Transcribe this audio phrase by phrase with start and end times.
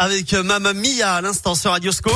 [0.00, 2.14] avec Mamma Mia à l'instant sur Radioscope.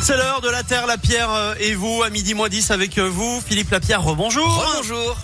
[0.00, 2.98] C'est l'heure de la Terre, la Pierre euh, et vous, à midi moins 10 avec
[2.98, 3.40] euh, vous.
[3.46, 4.66] Philippe Lapierre, rebonjour.
[4.76, 5.16] Bonjour.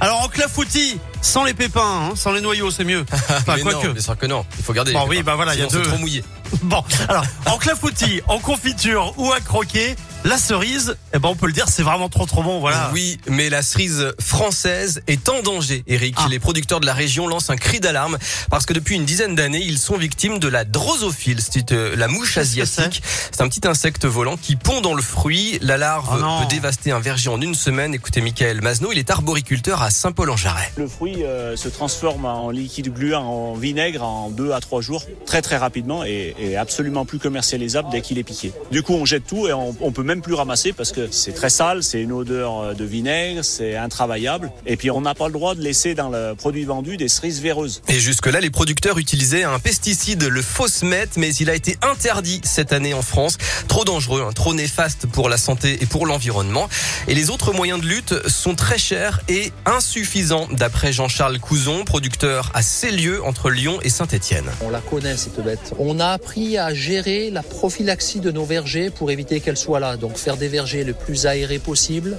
[0.00, 3.06] Alors en clafoutis, sans les pépins, hein, sans les noyaux, c'est mieux.
[3.30, 3.88] Enfin, quoi que.
[3.88, 4.44] Bien sûr que non.
[4.58, 4.92] Il faut garder.
[4.92, 5.82] Bon oui, bah voilà, il y a deux.
[5.82, 6.24] trop mouillé.
[6.62, 9.94] Bon, alors en clafoutis, en confiture ou à croquer,
[10.26, 12.90] la cerise, eh ben on peut le dire, c'est vraiment trop trop bon, voilà.
[12.92, 16.14] Oui, mais la cerise française est en danger, Eric.
[16.18, 16.26] Ah.
[16.28, 18.18] Les producteurs de la région lancent un cri d'alarme
[18.50, 22.08] parce que depuis une dizaine d'années, ils sont victimes de la drosophile, c'est euh, la
[22.08, 23.02] mouche asiatique.
[23.30, 25.58] C'est un petit insecte volant qui pond dans le fruit.
[25.62, 26.40] La larve Oh non.
[26.40, 27.94] peut dévaster un verger en une semaine.
[27.94, 30.72] Écoutez, Michael Mazno, il est arboriculteur à Saint-Paul-en-Jarret.
[30.76, 35.04] Le fruit euh, se transforme en liquide gluant, en vinaigre en deux à trois jours,
[35.24, 38.52] très très rapidement et, et absolument plus commercialisable dès qu'il est piqué.
[38.72, 41.32] Du coup, on jette tout et on, on peut même plus ramasser parce que c'est
[41.32, 44.50] très sale, c'est une odeur euh, de vinaigre, c'est intravaillable.
[44.66, 47.40] Et puis, on n'a pas le droit de laisser dans le produit vendu des cerises
[47.40, 47.82] véreuses.
[47.88, 52.72] Et jusque-là, les producteurs utilisaient un pesticide, le Fosmet, mais il a été interdit cette
[52.72, 53.38] année en France.
[53.68, 56.68] Trop dangereux, hein, trop néfaste pour la santé et pour l'environnement.
[57.08, 62.50] Et les autres moyens de lutte sont très chers et insuffisants, d'après Jean-Charles Couzon, producteur
[62.54, 64.50] à Célieu, entre Lyon et Saint-Étienne.
[64.62, 65.74] On la connaît cette bête.
[65.78, 69.96] On a appris à gérer la prophylaxie de nos vergers pour éviter qu'elle soit là.
[69.96, 72.16] Donc faire des vergers le plus aérés possible,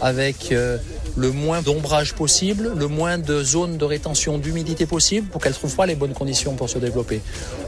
[0.00, 0.78] avec euh,
[1.16, 5.74] le moins d'ombrage possible, le moins de zones de rétention d'humidité possible pour qu'elle trouve
[5.74, 7.20] pas les bonnes conditions pour se développer.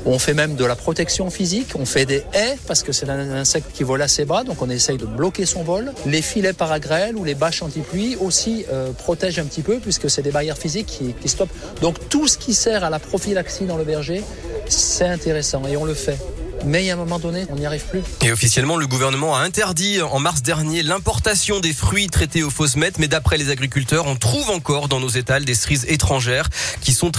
[0.06, 3.30] On fait même de la protection physique, on fait des haies parce que c'est un
[3.30, 5.92] insecte qui vole assez bas, donc on essaye de bloquer son vol.
[6.06, 10.22] Les filets paragrèles ou les bâches anti-pluie aussi euh, protègent un petit peu puisque c'est
[10.22, 11.52] des barrières physiques qui, qui stoppent.
[11.80, 14.22] Donc tout ce qui sert à la prophylaxie dans le verger,
[14.68, 16.18] c'est intéressant et on le fait.
[16.64, 18.02] Mais il y a un moment donné, on n'y arrive plus.
[18.22, 22.92] Et officiellement, le gouvernement a interdit en mars dernier l'importation des fruits traités au Fosmet,
[22.98, 26.48] mais d'après les agriculteurs, on trouve encore dans nos étals des cerises étrangères
[26.80, 27.12] qui sont traitées